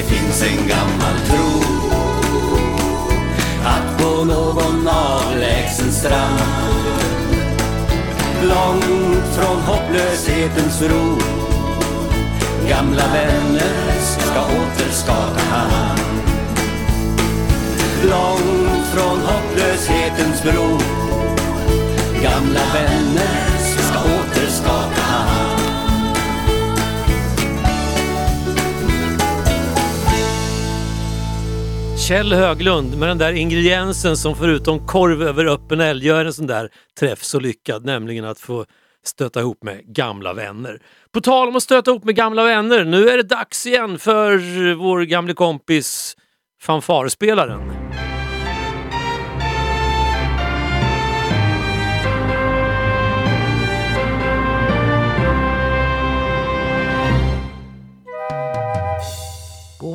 [0.02, 1.62] det finns en gammal tro
[3.64, 6.40] att på någon avlägsen strand
[8.42, 11.18] långt från hopplöshetens ro
[12.68, 16.00] gamla vänner ska återskaka hand.
[18.02, 20.78] Långt från hopplöshetens bro
[22.22, 25.01] gamla vänner ska återskaka hand
[32.08, 36.46] Kjell Höglund med den där ingrediensen som förutom korv över öppen eld gör en sån
[36.46, 36.68] där
[37.00, 38.64] träff så lyckad, nämligen att få
[39.04, 40.82] stöta ihop med gamla vänner.
[41.12, 44.74] På tal om att stöta ihop med gamla vänner, nu är det dags igen för
[44.74, 46.16] vår gamle kompis
[46.62, 47.72] fanfarspelaren.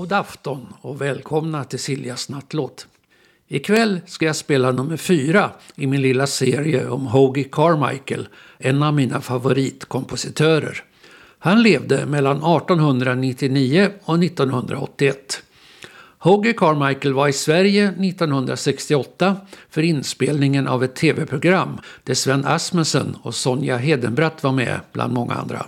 [0.08, 2.88] God afton och välkomna till Siljas nattlåt.
[3.48, 8.28] Ikväll ska jag spela nummer fyra i min lilla serie om Hoagie Carmichael,
[8.58, 10.84] en av mina favoritkompositörer.
[11.40, 15.44] Han levde mellan 1899 och 1981.
[16.18, 19.36] Hoagie Carmichael var i Sverige 1968
[19.70, 25.34] för inspelningen av ett tv-program där Sven Asmussen och Sonja Hedenbratt var med bland många
[25.34, 25.66] andra.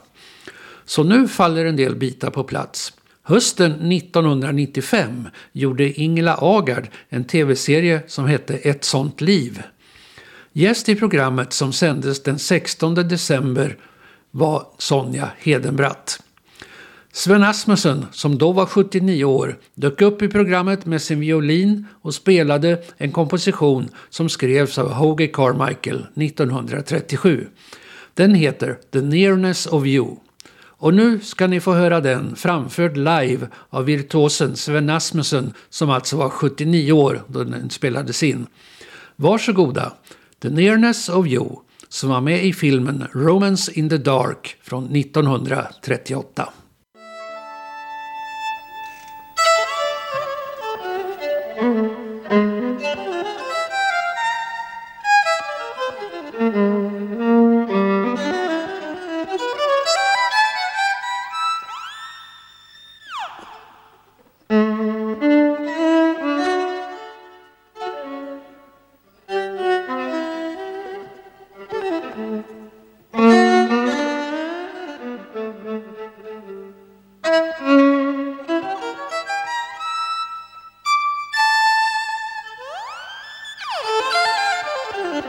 [0.86, 2.94] Så nu faller en del bitar på plats.
[3.24, 9.64] Hösten 1995 gjorde Ingela Agard en tv-serie som hette Ett sånt liv.
[10.54, 13.78] Gäst i programmet som sändes den 16 december
[14.32, 16.20] var Sonja Hedenbratt.
[17.12, 22.14] Sven Asmussen, som då var 79 år, dök upp i programmet med sin violin och
[22.14, 27.48] spelade en komposition som skrevs av Hoagy Carmichael 1937.
[28.14, 30.16] Den heter The Nearness of You.
[30.80, 36.18] Och nu ska ni få höra den framförd live av virtuosen Sven Asmussen som alltså
[36.18, 38.48] var 79 år då den spelades in.
[39.16, 39.94] Varsågoda!
[40.42, 41.56] The Nearness of You
[41.90, 46.50] som var med i filmen Romance in the Dark från 1938.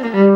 [0.01, 0.29] Mm-hmm.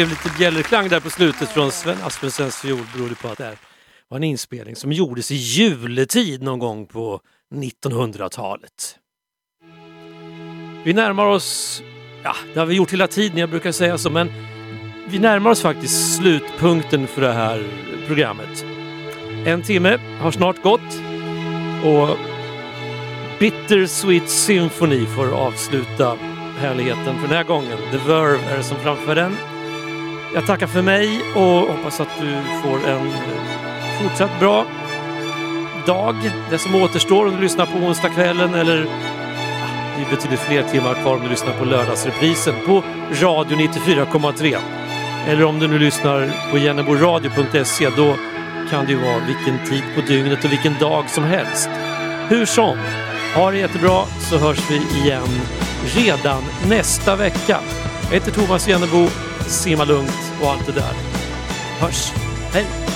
[0.00, 3.44] blev lite bjällerklang där på slutet från Sven alltså Aspensens fiol berodde på att det
[3.44, 3.56] här
[4.08, 7.20] var en inspelning som gjordes i juletid någon gång på
[7.54, 8.98] 1900-talet.
[10.84, 11.82] Vi närmar oss,
[12.22, 14.32] ja det har vi gjort hela tiden, jag brukar säga så, men
[15.08, 17.66] vi närmar oss faktiskt slutpunkten för det här
[18.06, 18.64] programmet.
[19.46, 21.00] En timme har snart gått
[21.84, 22.18] och
[23.38, 26.16] Bittersweet Symphony får avsluta
[26.58, 27.78] härligheten för den här gången.
[27.90, 29.36] The Verve är det som framför den.
[30.34, 33.12] Jag tackar för mig och hoppas att du får en
[34.02, 34.66] fortsatt bra
[35.86, 36.16] dag.
[36.50, 38.76] Det som återstår om du lyssnar på onsdagskvällen eller
[39.96, 44.58] det är betydligt fler timmar kvar om du lyssnar på lördagsreprisen på Radio 94,3.
[45.28, 48.16] Eller om du nu lyssnar på jenneboradio.se då
[48.70, 51.70] kan det ju vara vilken tid på dygnet och vilken dag som helst.
[52.28, 52.78] Hur som,
[53.34, 55.40] ha det jättebra så hörs vi igen
[55.96, 57.58] redan nästa vecka.
[58.02, 59.08] Jag heter Thomas Jennebo,
[59.50, 60.94] simma lugnt och allt det där.
[61.80, 62.12] Hörs,
[62.52, 62.89] hej!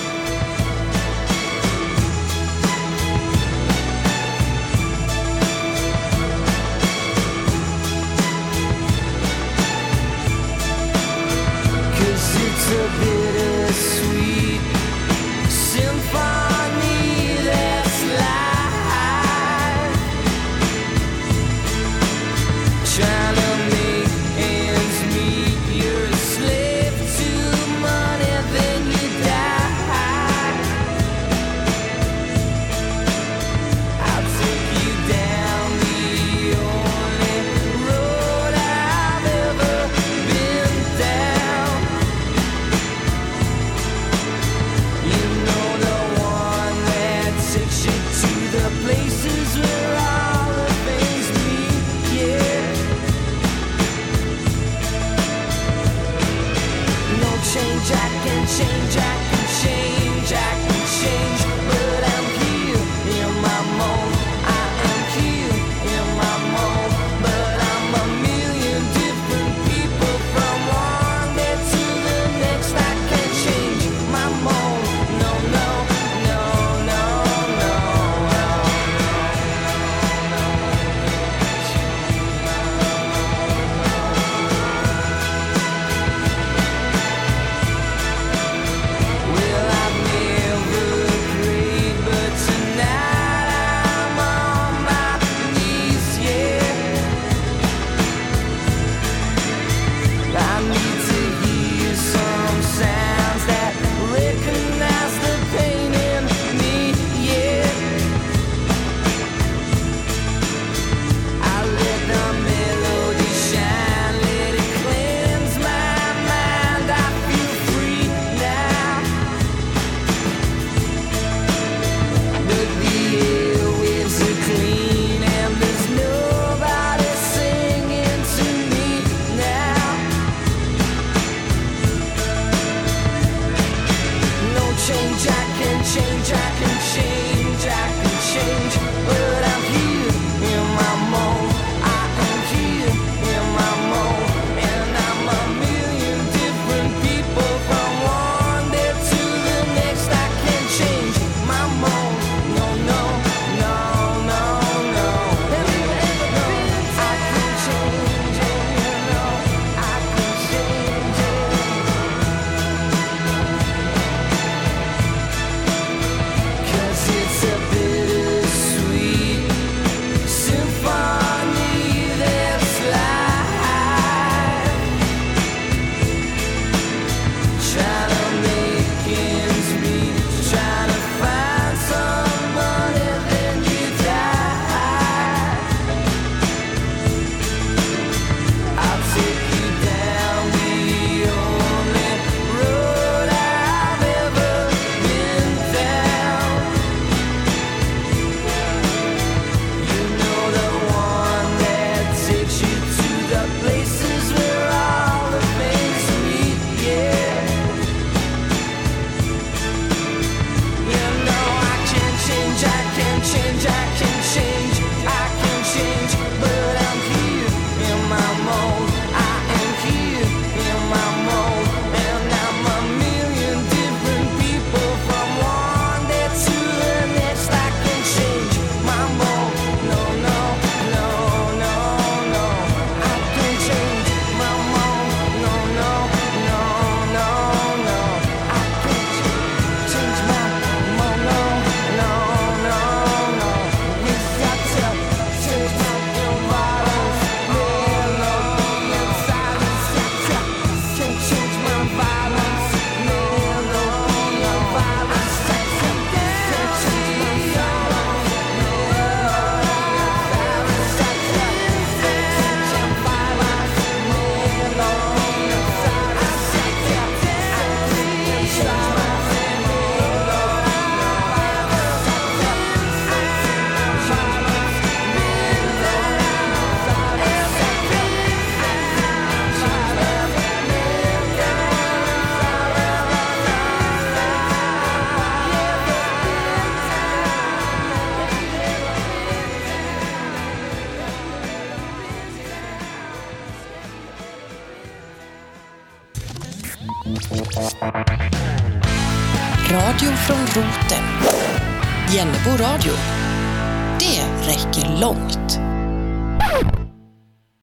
[302.65, 302.93] Radio.
[302.93, 303.14] Det räcker långt.